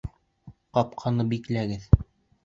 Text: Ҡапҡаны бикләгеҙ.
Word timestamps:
Ҡапҡаны 0.77 1.25
бикләгеҙ. 1.33 1.85